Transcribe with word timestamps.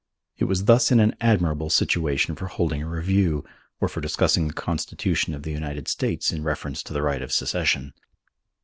It 0.39 0.45
was 0.45 0.65
thus 0.65 0.89
in 0.91 0.99
an 0.99 1.15
admirable 1.21 1.69
situation 1.69 2.33
for 2.35 2.47
holding 2.47 2.81
a 2.81 2.87
review 2.87 3.45
or 3.79 3.87
for 3.87 4.01
discussing 4.01 4.47
the 4.47 4.53
Constitution 4.55 5.35
of 5.35 5.43
the 5.43 5.51
United 5.51 5.87
States 5.87 6.33
in 6.33 6.41
reference 6.43 6.81
to 6.81 6.93
the 6.93 7.03
right 7.03 7.21
of 7.21 7.31
secession. 7.31 7.93